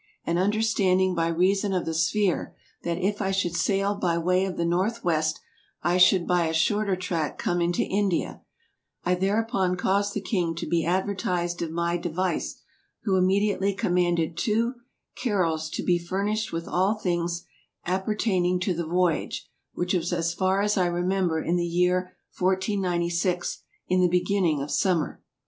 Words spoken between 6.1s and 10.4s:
by a shorter tract come into India, I thereupon caused the